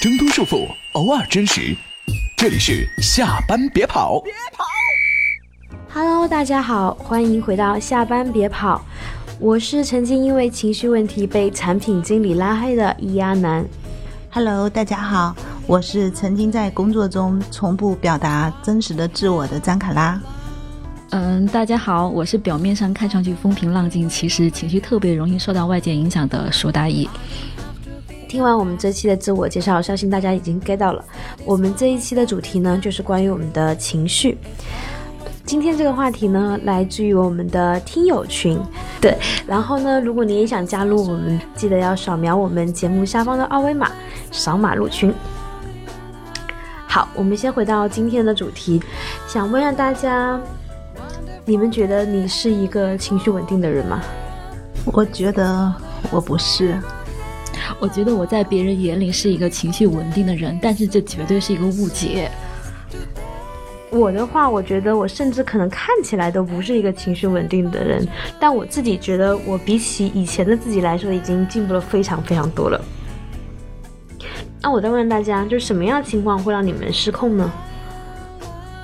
[0.00, 1.76] 挣脱束缚，偶尔真实。
[2.34, 4.18] 这里是下班别跑。
[4.20, 4.64] 别跑。
[5.92, 8.82] Hello，大家好，欢迎回到下班别跑。
[9.38, 13.62] 我是曾经因为情绪问题被产品经理拉黑的易阿南。
[14.30, 15.36] Hello，大家好，
[15.66, 20.18] 我是曾经在工作中从不表达真实的自我的张卡拉。
[21.10, 27.06] 嗯，大家好，我是表面上看上去风平浪静，其实情绪特别容易受到外界影响的舒大意。
[28.30, 31.04] 听完我们这期的自我介绍，相信大家已经 get 到了。
[31.44, 34.38] 我们这一期的主题呢，就是关于我们的情绪。
[35.44, 38.56] 今天这个话题呢，来自于我们的听友群。
[39.00, 43.90] 对，然后呢，如果你也想加入我们，记得要扫描我们节目下方的二维码，
[44.30, 45.12] 扫码入群。
[46.86, 48.80] 好，我们先回到今天的主题，
[49.26, 50.40] 想问一下大家，
[51.44, 54.00] 你们觉得你是一个情绪稳定的人吗？
[54.84, 55.74] 我觉得
[56.12, 56.78] 我不是。
[57.80, 62.30] 我觉得我在别人眼里是一个情绪稳定的人，但是这绝对是一个误解。
[63.88, 68.06] 我的话，我觉得我甚至可能看起来都不是一个情绪稳定的人，
[68.38, 72.80] 但我自己觉得我比起以前的自己来说，已经进步了非常非常多了。
[74.62, 77.50] 那我再问大家，就是什么样的情况会让你们失控呢？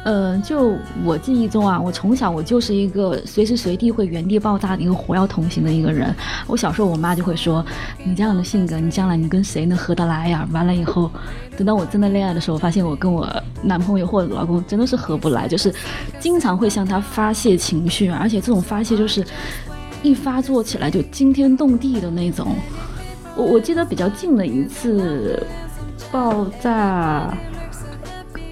[0.09, 6.15] 嗯，就我记忆中啊，我从小我就是一个随时随地会原地爆炸的一个火药桶型的一个人。
[6.47, 7.65] 我小时候，我妈就会说
[8.07, 11.11] ：“你这样的性格，你将来你跟谁能合得来呀？”完了以后，
[11.57, 13.29] 等到我真的恋爱的时候，发现我跟我
[13.65, 15.75] 男朋友或者老公真的是合不来，就是
[16.21, 19.27] 经常会向他发泄情绪，而且这种发泄就是
[20.05, 22.55] 一发作起来就惊天动地的那种。
[23.35, 25.45] 我我记得比较近的一次
[26.13, 27.37] 爆炸，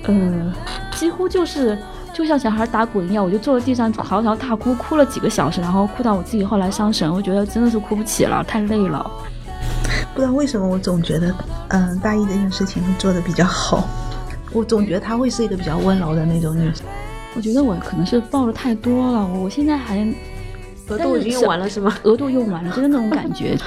[0.02, 0.52] 呃。
[0.96, 1.76] 几乎就是
[2.12, 7.12] 就像小孩打滚一样，我就坐在地上嚎啕大哭，哭了几个小时，然后哭到我自己后来伤神。
[7.12, 9.10] 我觉得真的是哭不起了，太累了。
[10.14, 11.34] 不知道为什么，我总觉得，
[11.68, 13.88] 嗯，大一这件事情做的比较好。
[14.52, 16.86] 我总觉得她会是一个比较温柔的那种女生。
[17.34, 20.06] 我觉得我可能是抱的太多了，我现在还
[20.88, 21.92] 额度已经用完了是吗？
[22.04, 23.58] 额度用完了，就是那种感觉。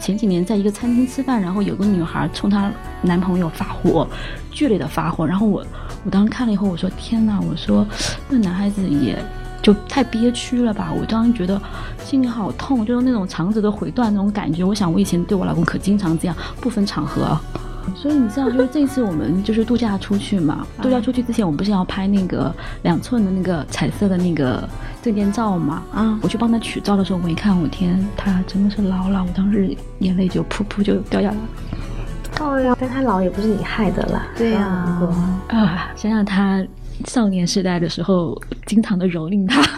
[0.00, 2.72] 前几年在一个餐厅吃饭，然后有个女孩冲她
[3.02, 4.08] 男朋友发火，
[4.50, 5.62] 剧烈的发火，然后我。
[6.04, 7.40] 我当时看了以后，我说天哪！
[7.40, 7.86] 我说
[8.28, 9.22] 那男孩子也
[9.62, 10.90] 就太憋屈了吧！
[10.98, 11.60] 我当时觉得
[12.04, 14.64] 心里好痛，就是那种肠子都回断那种感觉。
[14.64, 17.38] 我想我以前对我老公可经常这样，不分场合。
[17.96, 24.66] 所以你知道，就是这次我们就是度假出去嘛， 度假出去之前，我们不是要拍那个两寸的那个彩色的那个
[25.02, 25.82] 证件照嘛？
[25.92, 26.18] 啊！
[26.22, 29.22] 我去帮他取照的时候，我一看，我天，他真的是老了！
[29.22, 31.40] 我当时眼泪就噗噗就掉下来了。
[32.40, 34.26] 漂亮，但他老也不是你害的啦。
[34.34, 34.98] 对呀，
[35.48, 36.66] 啊，想想他
[37.04, 39.60] 少年时代的时候，经常的蹂躏他。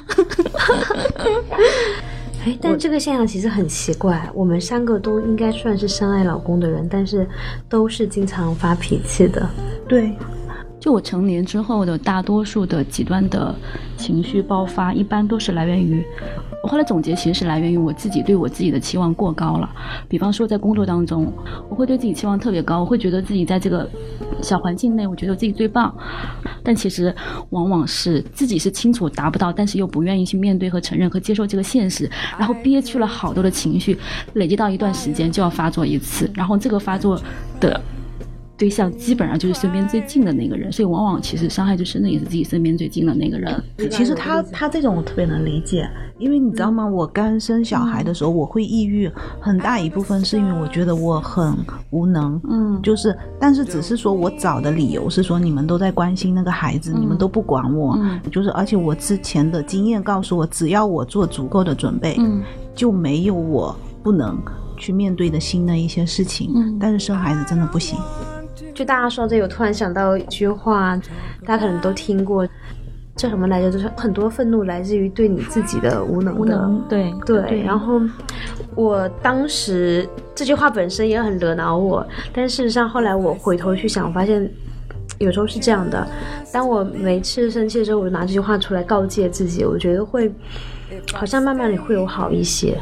[2.46, 7.28] 哎，但这个现象其实很奇怪，我们三个都应该算是深爱老公的人，但是
[7.68, 9.44] 都是经常发脾气的。
[9.88, 10.14] 对。
[10.78, 13.54] 就我成年之后的大多数的极端的
[13.96, 16.04] 情绪爆发，一般都是来源于，
[16.62, 19.68] 我后来总结，其实是来源于我自己对我自己的期望过高了。
[20.08, 21.32] 比方说在工作当中，
[21.68, 23.88] 我会对自己期望特别高，我会觉得自己在这个
[24.40, 25.92] 小环境内，我觉得自己最棒，
[26.62, 27.14] 但其实
[27.50, 32.08] 往往是自己是清楚达不到，但是又不愿意去面对和承认和接受这个现实，
[32.38, 33.98] 然后憋屈了好多的情绪，
[34.34, 37.20] 累积到一段时间就要发作一次，然后这个发作
[37.58, 37.80] 的。
[38.56, 43.62] 对象基本上就是身边最近的那个人，所以往往其实伤害最深的也是自己身边最近的那个人。
[43.90, 46.86] 其实他他这种我特别能理解，因为你知道吗？
[46.86, 51.56] 我刚生小孩的时候我会抑郁，很大一部分是因为我觉得我很
[51.90, 52.40] 无能。
[52.48, 57.98] 嗯，就是，但是只是说我找的理由是说你们都在关心那个孩子，你们都不管我。
[58.00, 62.40] 嗯，就是而且我之前的经验告诉我，只要我做足够的准备，嗯，
[62.76, 63.74] 就没有我
[64.04, 64.38] 不能
[64.76, 66.52] 去面对的新的一些事情。
[66.54, 67.98] 嗯，但是生孩子真的不行。
[68.82, 70.96] 就大家说这，我突然想到一句话，
[71.46, 72.44] 大家可能都听过，
[73.14, 73.70] 叫什么来着？
[73.70, 76.68] 就是很多愤怒来自于对你自己的无能的。
[76.88, 77.62] 对对。
[77.62, 78.00] 然后
[78.74, 84.50] 我当时这句话本身也很惹恼我，但事实上后来我回头去想，我发现
[85.20, 86.04] 有时候是这样的。
[86.52, 90.28] 当我每次生气的时候，我就拿这句话出来告诫自己，我觉得会
[91.14, 92.76] 好像慢慢的会有好一些。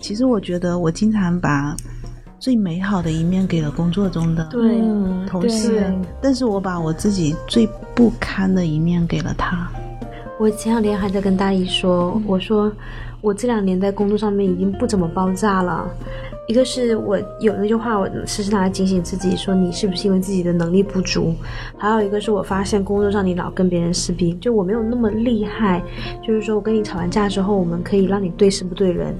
[0.00, 1.74] 其实我觉得我经常把。
[2.42, 4.48] 最美好的一面给了工作中的
[5.28, 5.84] 同事，
[6.20, 9.70] 但是我把我自己最不堪的一面给了他。
[10.40, 12.72] 我前两天还在跟大姨说，我说
[13.20, 15.88] 我这两年在工作上面已经不怎么爆炸了。
[16.48, 21.32] 一个是我有那句话，我时时拿来警醒自己，说你是不是因为自己的能力不足？
[21.78, 25.80] 还有一个是我发现工作上你老跟别人撕逼，就我没有那么厉害。
[26.26, 29.14] 就是说我跟你吵完架之后，我们可以让你对事不对人。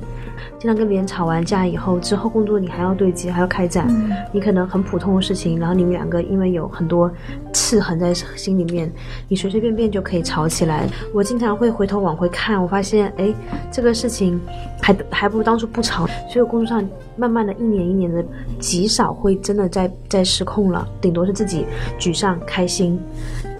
[0.58, 3.88] 经常跟别人吵完架以后，之后工作你还要对接，还要开展，
[4.32, 7.11] 你可能很普通的事情，然后你们两个因为有很多
[7.52, 8.90] 刺痕在心里面，
[9.29, 10.88] 你随随便便就可以吵起来。
[11.12, 13.32] 我经常会回头往回看，我发现，哎，
[13.70, 14.40] 这个事情
[14.81, 16.06] 还还不如当初不吵。
[16.29, 18.25] 所以我工作上慢慢的一年一年的，
[18.58, 21.67] 极少会真的在在失控了，顶多是自己
[21.99, 22.99] 沮丧、开心。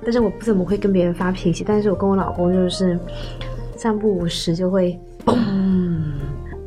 [0.04, 2.98] 但是我不怎么会跟别人发脾气，但是我跟我老公就是
[3.76, 5.36] 三不五时就会嘣，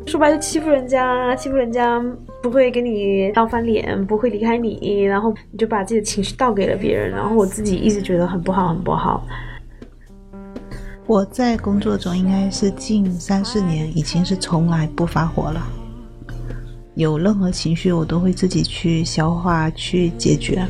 [0.06, 2.02] 说白就欺负人家，欺负人家
[2.42, 9.26] 不会给你闹翻脸，不会离开你，然后你就把自己的情绪倒给了别人，然后我自己一直觉得很不好，很不好。
[11.08, 15.62] 我在工作中应该是近三四年，已经是从来不发火了。
[16.94, 20.66] 有任何情绪，我都会自己去消化、去解决。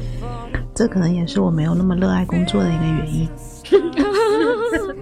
[0.74, 3.30] 这可能也是我没有那么热爱工作的一个原因。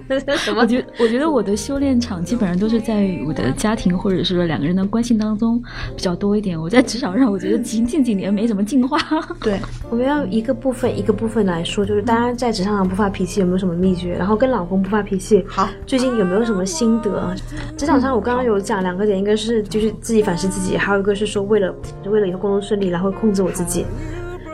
[0.56, 5.62] 我觉我觉得我的修炼场基本上都是在我的家庭或者是说两个人的关系当中
[5.96, 6.60] 比较多一点。
[6.60, 8.98] 我在职场上，我觉得近近几年没怎么进化。
[9.40, 9.58] 对，
[9.90, 14.14] 我们要一个部分一个部分来说，就是大家在职场上不发脾气有没有什么秘诀？
[14.18, 17.34] 然后跟老公不发脾气，好，最近有没有什么心得？
[17.76, 21.74] 职场上我刚刚有讲两个点，一个是就是自己反思自己，还有一个是说为了
[22.06, 23.86] 为了以后工作顺利，然后控制我自己。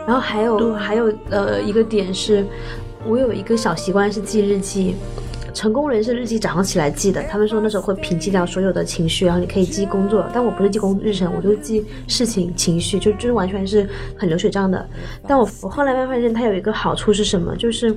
[0.07, 2.43] 然后还有还有呃一个点是，
[3.05, 4.95] 我有一个小习惯是记日记，
[5.53, 7.21] 成功人士日记早上起来记的。
[7.23, 13.87] 他们说那时候会平息掉所有的情绪，然后你可以记工作，但我不是记工日程，我就记事情情绪，就就是完全是
[14.17, 14.87] 很流水账的。
[15.27, 17.95] 但我我后来慢慢发现它有一个好处是什么，就是。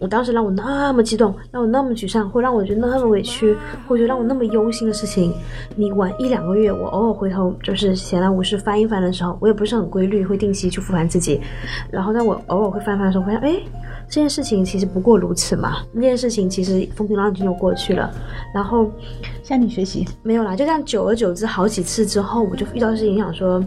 [0.00, 3.54] 我当时让我那么激动，让我那么沮丧，会让我觉得那么委屈，
[3.86, 5.30] 或者让我那么忧心的事情，
[5.76, 11.38] 你晚一两个月，我偶尔回头就是闲来无事翻一翻的时候，我也不是很规律，会定期去复盘自己，
[11.90, 13.56] 然后在我偶尔会翻翻的时候，发现哎，
[14.10, 18.12] 这件事情其实不过如此嘛，那件事情其实风平浪静就过去了，
[18.52, 18.90] 然后
[19.42, 23.64] 向你学习没有啦，就这样久而久之好几次之后，我就遇到事情想说。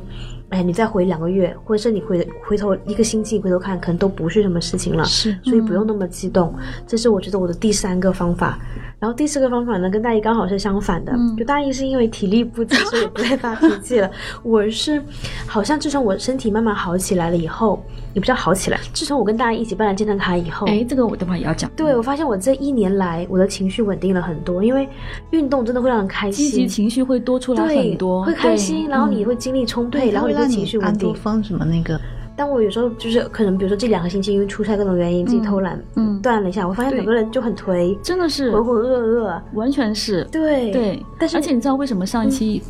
[0.54, 5.04] 哎，你再回两个月，或者是你回回头一个星期回头看，可能都不是什么事情了。
[5.04, 6.54] 是，所以不用那么激动。
[6.86, 8.60] 这是我觉得我的第三个方法。
[9.00, 11.12] 然后第四个方法呢，跟大一刚好是相反的。
[11.36, 14.10] 就大一是因为体力不支，所以不太发脾气了。
[14.44, 15.04] 我是
[15.46, 17.84] 好像自从我身体慢慢好起来了以后，
[18.14, 18.80] 也不叫好起来。
[18.94, 21.70] 自从我跟大姨一起办了健身卡以后，哎，这个我等会也要讲。
[21.76, 24.88] 对，我发现我这一年来我的情绪稳定了很多，因为
[25.32, 31.14] 运动真的会让人开心，积极情绪会多出来很多，会开心，然后你会精力充沛，然后你的情绪稳定。
[31.16, 32.00] 方什么那个？
[32.36, 40.24] 但我有时候就是可能，比如说这两个星期因为出差各种原因，自己偷懒，嗯，断了一下，我发现整个人就很颓，真的是浑浑噩噩，完全是。
[40.32, 42.64] 对对，但是而且你知道为什么上一期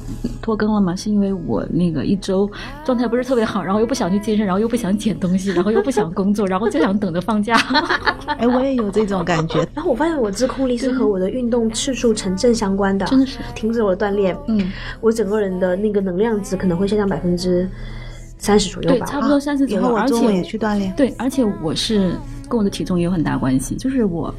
[0.44, 0.96] 拖更了吗？
[0.96, 2.48] 是因为我那个一周
[2.86, 7.56] 状态不是特别好，然后又不想去健身，然后又不想捡东西，然后又不想工作，然后就想等着放假。
[8.38, 9.66] 哎，我也有这种感觉。
[9.74, 17.68] 然后我发现我自控力是和我的运动次数成正相关的，真的是停止我的锻炼，嗯，我整个人的那个能量值可能会下降百分之。
[18.40, 19.96] 三十左右吧，对，差不多三十左右。
[19.96, 20.94] 而且也去锻炼。
[20.98, 22.12] 对，而且我是
[22.50, 24.36] 跟我的体重也有很大关系，就是我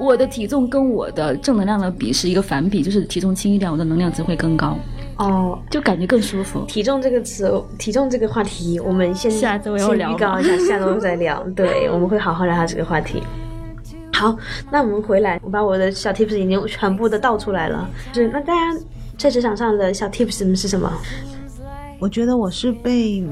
[0.00, 4.78] 我的体重跟我的正能量的比是一个反比，就是体重轻一点，我的能量值会更高。
[5.22, 6.64] 哦，就感觉更舒服。
[6.66, 11.42] 体重这个词，体重这个话题，我们先下周要聊，预告一下，下周再聊。
[11.54, 13.22] 对，我们会好好聊下这个话题。
[14.12, 14.36] 好，
[14.70, 17.88] 那我们回来，我把我的小 tips 已经全部的倒出来了。
[18.12, 18.80] 就是，那大家
[19.16, 20.92] 在职场上的小 tips 是什么？
[21.98, 23.24] 我觉得我是被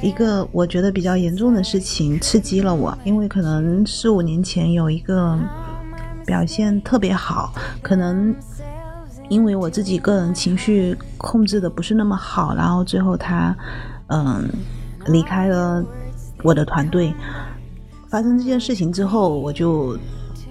[0.00, 5.38] 一个我觉得比较严重的事情刺激了我，因为可能四五年前有一个
[6.24, 7.52] 表现特别好，
[7.82, 8.34] 可能
[9.28, 13.56] 因为我自己个人情绪控制的不是那么好，然后最后他
[14.08, 14.48] 嗯
[15.06, 15.84] 离开了
[16.42, 17.12] 我的团队。
[18.08, 19.98] 发生这件事情之后，我就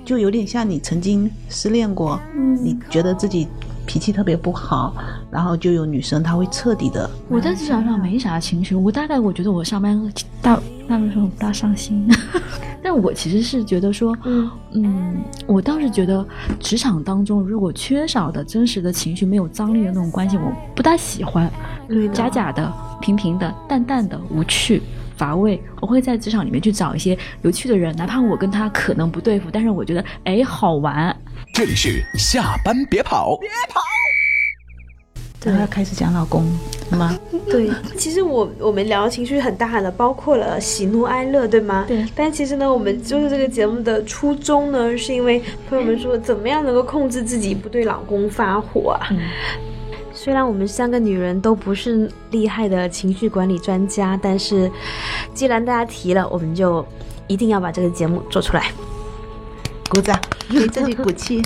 [0.03, 2.19] 就有点像你曾经失恋过，
[2.61, 3.47] 你觉得自己。
[3.85, 4.95] 脾气特别不好，
[5.29, 7.09] 然后就有女生她会彻底的。
[7.27, 10.01] 我在职场上没啥情绪，我大概我觉得我上班
[10.41, 12.07] 大那个时候不大上心，
[12.83, 16.25] 但我其实是觉得说，嗯嗯，我倒是觉得
[16.59, 21.49] 职场当中如果缺少的真实的情绪，没有张力的那种关系，我不大喜欢，
[22.13, 22.71] 假假的、
[23.01, 24.81] 平平的、淡淡的、无趣、
[25.15, 25.61] 乏味。
[25.79, 31.15] 我会在职场里面去找一些有趣的人，哪怕我跟他可能不对付，但是我觉得哎好玩。
[31.53, 33.81] 这里是下班别跑，别跑。
[35.39, 36.51] 对，要开始讲老公了
[36.95, 37.17] 吗？
[37.49, 41.85] 对，其实我我们聊情绪很大的，包括了喜怒哀乐，对吗？
[41.87, 42.05] 对。
[42.15, 48.97] 但其实呢，我们就是这个节目的初衷呢，是因为朋友们说怎么样能够控制自己不对老公发火。
[49.11, 49.19] 嗯。
[50.15, 54.71] 虽然我们三个女人都不是厉害的情绪管理专家，但是
[55.33, 56.85] 既然大家提了，我们就
[57.27, 58.71] 一定要把这个节目做出来。
[59.89, 60.17] 鼓掌，
[60.49, 61.41] 给自己鼓气。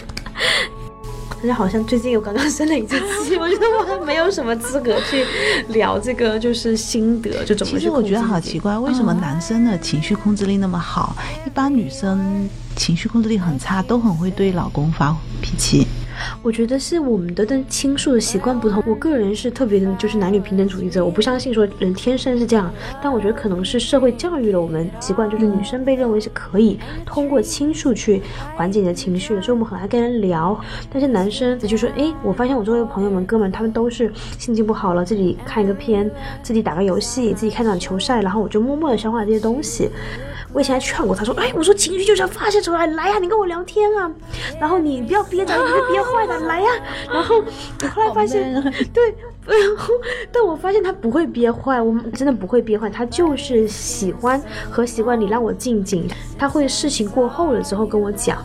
[1.37, 5.23] 但是好像最近我刚刚生了一次气， 我觉得我还没有什么资格去
[5.69, 11.15] 聊这个，就是心得，就怎其实我觉得好奇怪，为什么男生的情绪控制力那么好，
[11.45, 15.85] 一般女生情绪控制力很差，都很会对老公发脾气。
[16.41, 18.83] 我觉得是我们的的倾诉的习惯不同。
[18.85, 22.71] 我个人是特别的，就是男女平等主义者，我不相信说人天生是这样，
[23.01, 28.21] 但我觉得可能是社会教育了我们习惯，就是女生被认为是可以通过倾诉去
[28.55, 30.59] 缓解你的情绪的，所以我们很爱跟人聊。
[30.91, 36.09] 但是男生就说，哎，我发现我周围的朋友们、哥们，他们都是心情不好了，自己看一个片，
[36.41, 39.89] 自己打个游戏，自己看场球赛，然后我就默默的消化这些东西。
[40.53, 44.09] 我以前还劝过他说：“哎，我说情绪就是要发泄出来，来呀、你跟我聊天啊，
[44.59, 46.67] 然后你不要憋着，你会憋坏的，来呀、
[47.11, 48.53] 然后我后来发现，
[48.93, 49.93] 对，然后
[50.31, 58.37] 但我发现他不会憋坏，我们真的不会憋坏，他就是喜欢和习惯你让我静静，他会事情过后了之后跟我讲，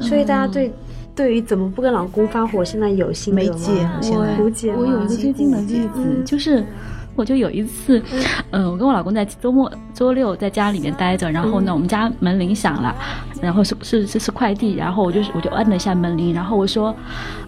[0.00, 0.72] 所以大家对。
[1.16, 3.52] 对于怎么不跟老公发火，现在有心得吗？
[3.52, 4.36] 没解现在。
[4.40, 6.66] 无解我有一个最近的例子，就是。
[7.16, 8.02] 我就有一次，
[8.50, 12.94] 嗯、我跟我老公在周末周六在家里面待着，然后呢，我们家门铃响了，
[13.40, 16.94] 然后是是是是快递，然后我就我就按了一下门铃，然后我说，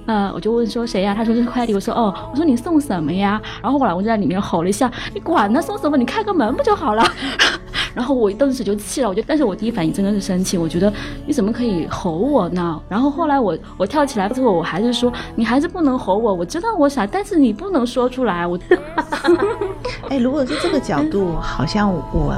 [0.06, 3.40] 呃，我就问说谁呀、他说是快递，我说哦，我说你送什么呀？
[3.62, 7.04] 然后我老公就在里面吼了一下，你管他送什么，你开个门不就好了？
[7.96, 10.92] 然后我顿时就气了，我就，但是我第一反应真的是生气，我觉得
[11.26, 12.78] 你怎么可以吼我呢？
[12.90, 18.58] 然后后来我我跳起来之后，我还是说你还是不能吼我，我知道我傻，但是你不能说出来，我。
[20.10, 22.34] 哎，如果是这个角度，好像我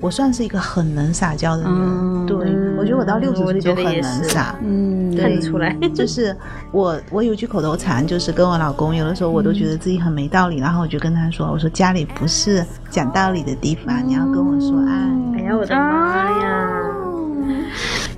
[0.00, 1.72] 我算是一个很能撒娇的人。
[1.72, 2.36] 嗯对，
[2.84, 4.54] 我觉得我到六十就很觉得也是能撒。
[4.62, 5.74] 嗯，看得出来。
[5.94, 6.36] 就 是
[6.70, 15.38] 我，我有句口头禅，就是跟我老公，有的时候我都觉得自己很没道理，然后我就跟他说：“我说家里不是讲道理的地方，你要跟我说爱。
[15.38, 16.70] 哎呀，我的妈呀！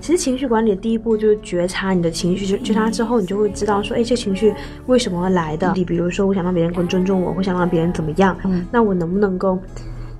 [0.00, 4.52] 其实情绪管理的第一步就是觉察你的情绪，就觉察之后，你就会知道说，哎，这情绪
[4.87, 5.73] 为什么会来的？
[5.76, 8.37] 你比如说，我想让别人更尊重我，我想让别人怎么样，
[8.73, 9.58] 那我能不能够，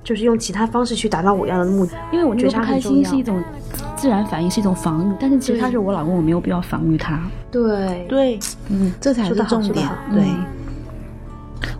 [0.03, 1.93] 就是用其他方式去达到我要的目的？
[2.11, 3.41] 因为我觉觉得不开察很重要心是一种
[3.97, 7.19] 自然反应，是一种防御，但是其实对他是我老公，我没有必要防御他。
[7.51, 8.39] 对”对，
[8.69, 9.89] 嗯，这才是重点。
[10.13, 10.23] 对。
[10.23, 10.45] 嗯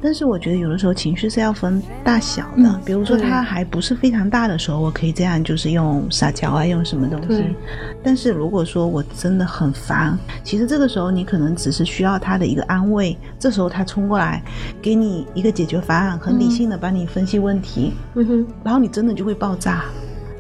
[0.02, 7.56] 但是我觉得有的时候情绪是要分大小的，嗯比如说他还不是非常大的时候，我可以这样，就是用撒娇啊，用什么东西对。
[8.04, 14.44] 但是如果说我真的很烦，其实这个时候你可能只是需要他的一个安慰，这时候他冲过来
[14.82, 19.84] 给你一个解决方案，很理性的帮你分析问题，嗯哼，然后你真的就会爆炸。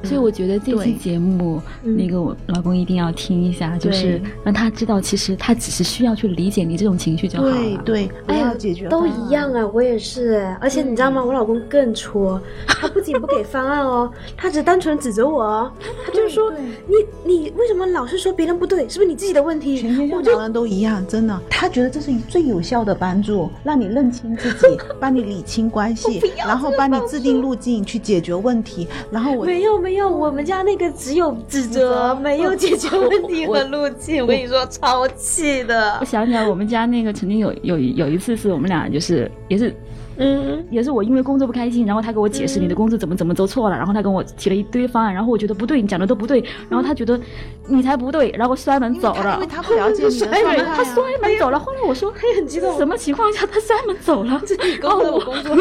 [0.04, 7.54] 所以我觉得这期节目，嗯那个我老公一定要听一下，就是让他知道，其实他只是需要去理解你这种情绪就好了。
[7.54, 11.24] 对对，不哎呀要解决都一样啊，我也是哎，而且你知道吗？
[11.24, 15.72] 我老公更戳，他不仅不给方案哦， 他只单纯指责我哦，
[16.06, 16.54] 他就是说
[16.88, 19.78] 你你为什么老是说别人不对，是不是你自己的问题？
[19.78, 21.40] 全天下我就老人都一样，真的。
[21.50, 28.88] 他觉得这是最有效的帮助，让你认清自己， 帮你理清关系，然后帮你制定路径去解决问题。
[29.12, 34.22] 然后我没有没有，我们家那个只有指责，没有解决问题和路径。
[34.22, 36.06] 我跟你说，超气的我。
[36.06, 39.74] 想起来，我们家那个曾经有有有一次是我们俩就是也是
[40.18, 47.20] 嗯，也是我因为工作不开心，然后他给我解释你的工作怎么怎么做错了，然后他跟我提了一堆方案，然后我觉得不对，你讲的都不对，然后他觉得
[47.68, 49.48] 你才不对，然后摔门走了因为。
[49.48, 51.58] 他不了解你的摔门，啊他摔门走了。
[51.60, 54.42] 后来我说，他也很激动什么情况下他摔门走了？
[54.82, 55.56] 跟我 我工作。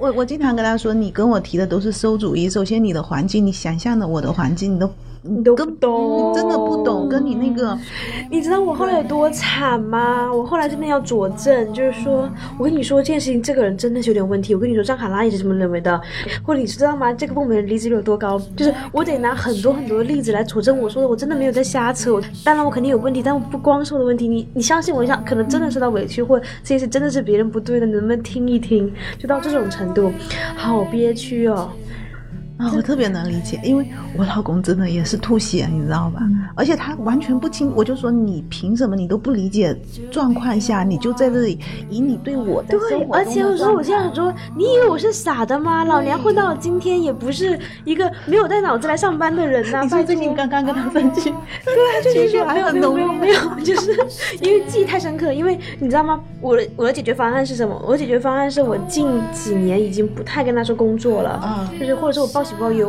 [0.00, 2.48] 我我经常跟他说，你跟我提的都是馊主意。
[2.48, 4.90] 首先，你的环境，你想象的我的环境，你都
[5.28, 7.76] 你都不懂你真的不懂，跟你那个
[8.30, 10.32] 你知道我后来有多惨吗？
[10.32, 12.28] 我后来真的要佐证，就是说
[12.58, 14.54] 我跟你说这件事情，这个人真的是有点问题。
[14.54, 16.00] 我跟你说，张卡拉也是这么认为的，
[16.42, 17.12] 或者你知道吗？
[17.12, 18.38] 这个部门离职率有多高？
[18.56, 22.14] 就是我得拿很多很多的例子来佐证我说的，我真的没有在瞎扯。
[22.14, 24.28] 我当然我肯定有问题，但我不光是我的问题。
[24.28, 28.92] 你你相信我一下，可能真的受到委屈，或这件事真的是别人不对的，你能不能听一听？
[29.18, 30.12] 就到这种程度，
[30.56, 31.70] 好憋屈哦。
[32.58, 33.86] 啊，我特别能理解，因为
[34.16, 36.20] 我老公真的也是吐血，你知道吧？
[36.54, 39.76] 而且他完全不清，我就说你凭什么你都不理解
[40.10, 41.58] 状况下，你就在这里
[41.90, 45.84] 以你对我的对而且中的有时候我这样说，你以为我是傻的吗？
[45.84, 51.30] 老娘混到了今天，也不是一个没有带脑子来上班的人呐、 你是不拜托是最近刚刚跟他生气，
[51.64, 53.92] 对啊，就绪说没有没有还没有没有，就是
[54.40, 55.30] 因为记忆太深刻。
[55.32, 56.18] 因为你知道吗？
[56.40, 57.78] 我的我的解决方案是什么？
[57.86, 62.42] 我的解决方案是我近几年已经不太跟他说工作了，嗯就是或者说我报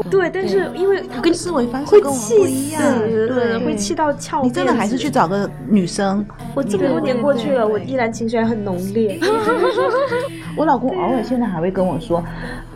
[0.09, 6.25] 对，但是因为他跟思维方式跟我们不一样，对，会气到翘你真的还是去找个女生。
[6.55, 9.19] 我这么多年过去了，我依然情绪还很浓烈。
[10.57, 12.23] 我老公偶尔现在还会跟我说，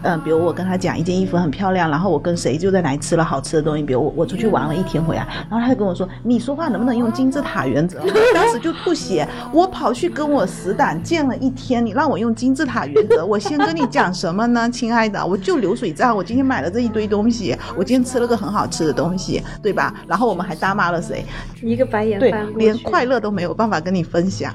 [0.04, 8.00] 嗯、比如我跟他讲一件衣服很漂亮，然后我跟谁就在哪吃了好吃的东西，比如我我出去玩了一天回来，然后他就跟我说，你说话能不能用金字塔原则？
[8.02, 15.26] 我当时就吐血，我跑去跟我死党见了一天，你让我用金字塔原则，我先跟你讲什么呢，亲爱的？
[15.26, 19.94] 我就流水账，我今天买了这一堆东西，我今天吃了个很好吃的东西，对吧？
[20.08, 21.26] 然后我们还大骂了谁？
[21.62, 24.54] 一个白眼对翻，过，连快乐都没有办法跟你分享。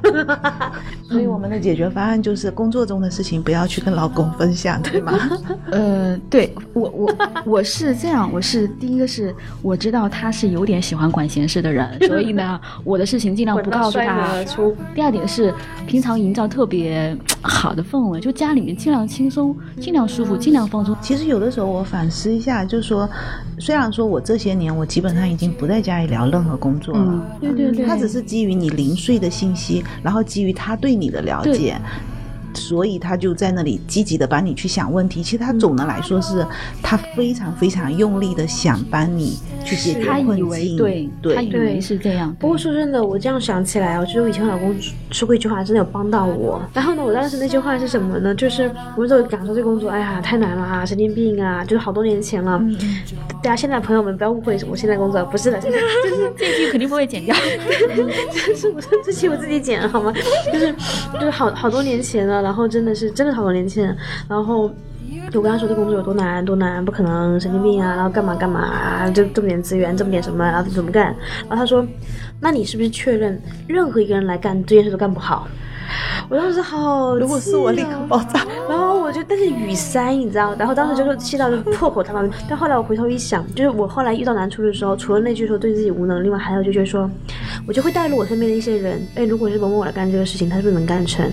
[1.08, 5.12] 所以我们的解决方案就是工作中的事情不要去跟老公分享，对吗？
[5.70, 14.44] 呃，对我我我是这样，我是第一个是我知道他是有点喜欢管闲事的人，所以呢，我的事情尽量不告诉他。
[14.94, 15.54] 第二点是
[15.86, 20.96] 平常营造特别好的氛围，就家里面尽量轻松，尽量舒服，尽量放松。
[21.00, 23.08] 其实有的时候我反思一下，就是说，
[23.58, 31.80] 虽然说我这些年我基本上已经不在家里聊任何工作了，嗯，对对对，他只是基于你零碎的信息，然后基于他对你的了解。
[32.66, 35.22] 所以他就在那里积极的帮你去想问题。
[35.22, 36.44] 其实他总的来说是，
[36.82, 40.76] 他非常非常用力的想帮你去解决他困以为境。
[41.22, 42.34] 对，他以，为是这样。
[42.40, 44.74] 不过说真的，我这样想起来，我觉得我以前我老公
[45.12, 46.60] 说过一句话，真的有帮到我。
[46.74, 48.34] 然后呢，我当时那句话是什么呢？
[48.34, 48.64] 就是
[48.96, 52.60] 我那时候讲说这工作，哎呀，太难了啊，神经病啊，就是好多年前了。
[53.42, 57.34] 大家现在朋友们不要误会，我现在工作不是的，就 是就是这句肯定不会剪掉。
[58.56, 60.12] 是我这期我自己剪好吗？
[60.52, 60.74] 就是
[61.14, 63.96] 就是好好多年前了，然后真的是真的好多年轻人，
[64.28, 64.70] 然后。
[65.34, 71.06] 我跟他说这工作有多难多难，不可能神经病啊，然后干嘛干嘛、啊，就这么点资源，这么点什么，然后怎么干？
[71.48, 71.84] 然后他说，
[72.40, 75.48] 那你是不是确认任何一个人来干这件事都干不好？
[76.28, 78.46] 我当时好、如果是我立刻爆炸。
[78.68, 82.22] 然后我就，但是语塞，你知道，然后当时就是气到就破口大骂。
[82.48, 87.10] 但后来我回头一想，就是我后来遇到难处的时候，除了那句说对自己无能，另外还有就觉得说，
[87.66, 91.28] 我就会带入我身边的一些人，哎，如果是某某来干这个事情，他是不是能干成？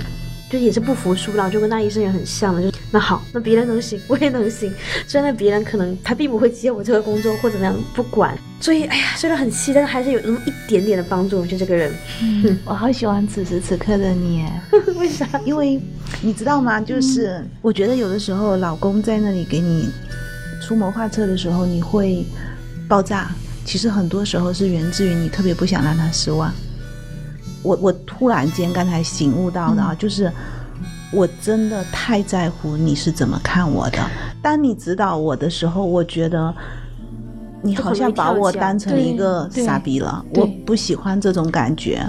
[0.53, 4.71] 就也是不服输啦，就跟那医生也很像的，就那好，那别人能行，我也能行。
[5.07, 8.37] 虽然那别人可能他并不会接我这个工作或怎么样，不管。
[8.61, 11.43] 所以哎呀，虽然很气，但是还是有那么一点点的帮助。
[11.43, 11.91] 就这个人，
[12.65, 14.45] 我好喜欢此时此刻的你，
[14.95, 15.27] 为啥？
[15.43, 15.81] 因为
[16.21, 16.79] 你知道吗？
[16.79, 19.89] 就是我觉得有的时候老公在那里给你
[20.61, 22.23] 出谋划策的时候，你会
[22.87, 23.31] 爆炸。
[23.65, 26.53] 其实很多时候是源自于你特别不想让他失望。
[27.63, 30.31] 我我突然间刚才醒悟到的啊，就是
[31.11, 33.99] 我真的太在乎你是怎么看我的。
[34.41, 36.53] 当你指导我的时候，我觉得
[37.61, 40.23] 你好像把我当成一个傻逼了。
[40.35, 42.05] 我不喜欢这种感觉。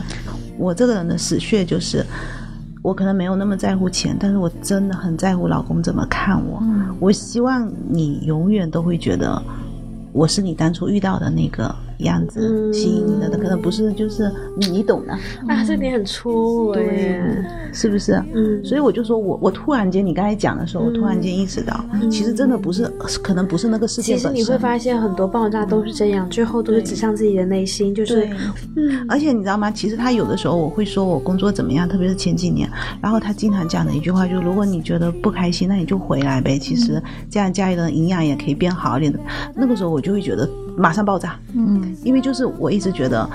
[0.59, 2.05] 我这个人的死穴就是，
[2.83, 6.62] 我可能没有那么在乎钱，但是我真的很在乎老公怎么看我。
[6.99, 9.40] 我希望你永远都会觉得
[10.12, 15.13] 我是你当初遇到的那个样子，嗯吸引你的，可能不是就是你你懂的，
[15.49, 17.23] 啊，这点很戳我耶。
[17.73, 18.23] 是不是？
[18.35, 22.85] 嗯所以我就说我我突然间你刚才讲的时候，我突然间意识到，其实真的不是，
[23.23, 24.33] 可能不是那个事件本身。
[24.35, 28.29] 其实你会发现很多爆炸都是这样，最后都是指向自己的内心，就是
[28.77, 29.71] 嗯，而且你知道吗？
[29.73, 32.71] 其实他有的时候我会说我工作怎么样，特别是前几年，
[33.03, 36.57] 然后他经常讲的一句话就是：如果你觉得不开心，那你就回来呗。
[36.57, 39.19] 其实这样家里的营养也可以变好一点的。
[39.55, 43.29] 那个时候我就会觉得马上爆炸，嗯，因为就是我一直觉得，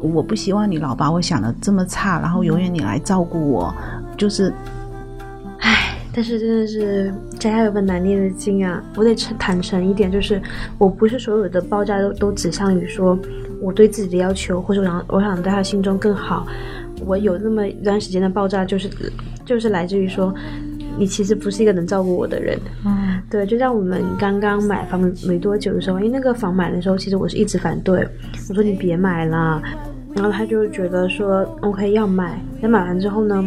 [0.00, 3.74] 我不希望你老把我想的这么差，然后永远你来照顾我，
[4.16, 4.52] 就是
[5.60, 8.82] 唉，但是真的是家家有本难念的经啊！
[8.96, 10.40] 我得诚坦诚一点，就是
[10.78, 13.18] 我不是所有的爆炸都都指向于说
[13.60, 16.46] 我对自己的要求，或者我想我想在他心中更好。
[17.04, 18.88] 我有那么一段时间的爆炸，就是
[19.44, 20.34] 就是来自于说，
[20.98, 22.58] 你其实不是一个能照顾我的人。
[22.86, 28.06] 嗯，对，就像我们刚刚买房没多久的时候，因为那个房买的时候，其实我是一直反对，
[28.48, 29.60] 我说你别买啦，
[30.14, 33.44] 然后他就觉得说 OK 要买，但买完之后呢，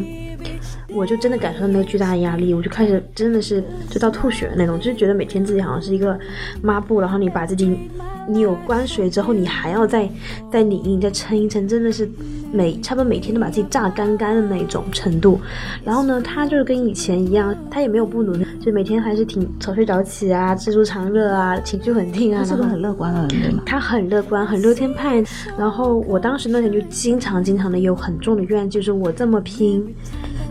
[0.94, 6.20] 我就真的感受到那个巨大的压力，我就开始真的是就到吐血的那种，就是觉得每天自己好像是一个
[6.62, 7.89] 抹布，然后你把自己
[8.28, 10.10] 你有关水之后，你还要再
[10.52, 12.08] 再拧一拧，再撑一撑，真的是
[12.52, 15.40] 每差不多每天都把自己榨干干的那种程度。
[15.84, 23.64] 然后呢，他就是跟以前一样，他也没有不努力，就每天还是挺早睡早起啊，知足常乐啊，情绪稳定啊，他是个很乐观的人，对吗？
[23.66, 25.24] 他很乐观，很乐天派。
[25.58, 29.86] 然后我当时那天就经常经常的有很重的怨，就是我这么拼，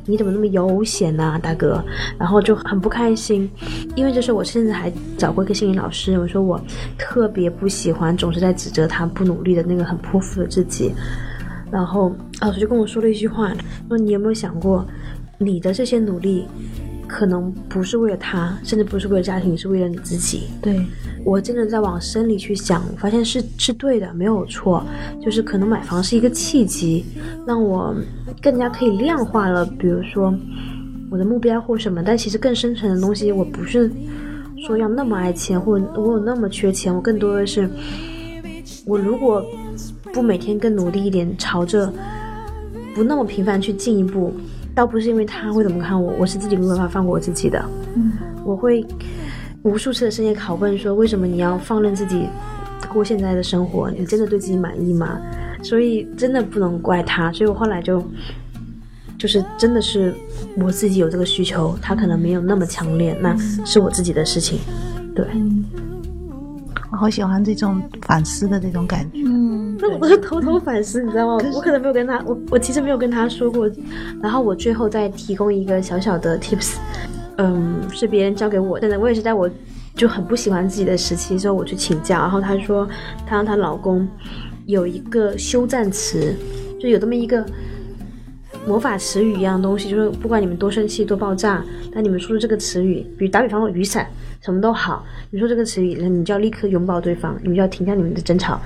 [0.07, 1.83] 你怎么那么悠闲呐、大哥？
[2.19, 3.51] 然后就很不开心，
[3.95, 6.61] 因为就是我甚至还找过一个心理老师，我说我
[6.97, 10.93] 特别不喜欢总是在指责他不努力的那个很泼妇的自己。
[11.71, 13.53] 然后老师就跟我说了一句话，
[13.89, 14.87] 说你有没有想过，
[15.39, 16.47] 你的这些努力，
[17.07, 20.45] 可能不是为了他，甚至不是为了家庭，是为了你自己。
[20.63, 20.81] 对，
[21.25, 24.85] 我真的在往深里去想，我发现是是对的，没有错。
[25.23, 27.05] 就是可能买房是一个契机，
[27.47, 27.95] 让我
[28.43, 30.35] 更加可以量化了，比如说
[31.11, 32.03] 我的目标或什么。
[32.03, 33.91] 但其实更深层的东西，我不是
[34.67, 37.69] 说要那么爱钱，或者我有那么缺钱，我更多的是，
[38.87, 39.45] 我如果
[40.13, 41.93] 不每天更努力一点，朝着
[42.95, 44.33] 不那么频繁去进一步。
[44.75, 47.65] 倒不是因为他会怎么看我，我是自己没办法放过我自己的。
[47.97, 48.13] 嗯，
[48.45, 48.87] 我会
[49.63, 52.29] 无数次的深夜拷问说，为什么你要放任自己
[52.93, 53.91] 过现在的生活？
[53.91, 55.21] 你真的对自己满意吗？
[55.63, 57.33] 所以真的不能怪他。
[57.33, 58.01] 所以我后来就
[59.19, 60.15] 就是真的是
[60.57, 64.61] 我自己有这个需求，他可能没有那么强烈，那是我自己的事情。
[65.13, 65.27] 对。
[66.91, 69.19] 我好喜欢这种反思的这种感觉。
[70.01, 71.45] 我就偷偷反思，你知道吗？
[71.55, 73.71] 我可能没有跟他，我我其实没有跟他说过。
[74.23, 76.77] 然后我最后再提供一个小小的 tips，
[77.37, 78.99] 嗯，是别人教给我的。
[78.99, 79.49] 我也是在我
[79.95, 82.19] 就很不喜欢自己的时期之后，我去请教。
[82.19, 82.89] 然后她说，
[83.27, 84.09] 她让她老公
[84.67, 86.35] 有一个休战词，
[86.81, 87.45] 就有这么一个
[88.67, 94.07] 魔法词语一样东西，就是不管你们多生气、多爆炸，但你们说出这个词语，比如打比方说雨伞。
[94.41, 98.61] 什么都好，你说这个词语，那你就要立刻拥抱对方，你们就要停下你们的争吵。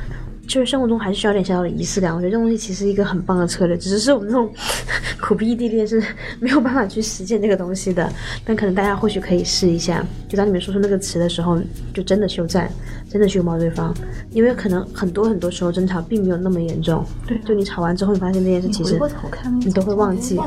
[0.47, 4.53] 就是生活中还是需要点小小的仪式感，我觉得这东西其实一个很棒的策略，只是我们这种
[5.21, 6.03] 苦逼异地恋是
[6.41, 8.13] 没有办法去实践这个东西的。
[8.45, 11.59] 但可能大家或许可以试一下，就当你们说出那个词的时候，
[11.95, 12.71] 就真的休战，
[13.09, 13.95] 真的去拥抱对方，
[14.31, 17.05] 因为可能很多很多时候争吵并没有那么严重。
[17.27, 18.99] 对，就你吵完之后，你发现这件事其实
[19.65, 20.39] 你都会忘记。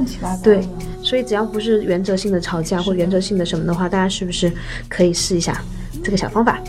[0.43, 0.67] 对，
[1.01, 4.51] 所以只要不是原则性的吵架或原则性的什么的话，大家是不是
[4.89, 5.59] 可以试一下
[6.03, 6.61] 这个小方法？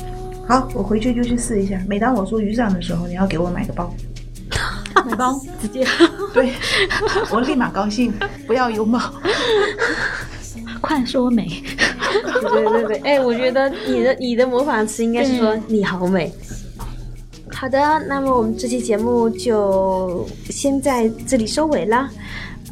[0.48, 1.80] 好，我回去就去试一下。
[1.88, 3.92] 每当我说雨伞的时候，你要给我买个包，
[5.04, 5.84] 买包 直接
[6.32, 6.52] 对，
[7.32, 8.12] 我立马高兴。
[8.46, 9.00] 不要拥抱，
[10.80, 11.48] 快说美。
[12.40, 16.32] 对对对，哎，我觉得你的你的模仿词应该是说你好美。
[17.52, 22.08] 好的，那么我们这期节目就先在这里收尾了。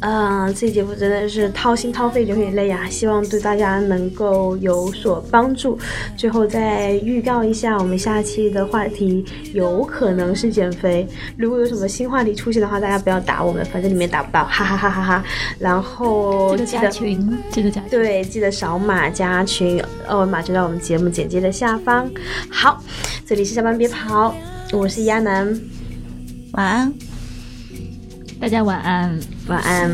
[0.01, 2.85] 嗯，这节目真的是掏心掏肺流眼泪呀！
[2.89, 5.79] 希望对大家能够有所帮助。
[6.17, 11.07] 最后再预告一下，我们下期的话题有可能是减肥。
[11.37, 15.23] 如果有什么新话题出现的话，大家不要打我们，反正你们也打不到，哈哈哈哈哈。
[15.57, 17.89] 然后记得加群，记得加群。
[17.89, 22.07] 对，记得扫码加群，二维码就在我们节目简介的下方。
[22.51, 22.83] 好，
[23.25, 24.35] 这里是下班别跑，
[24.73, 25.59] 我是亚楠，
[26.51, 26.93] 晚安。
[28.39, 29.91] 大家晚安，晚安。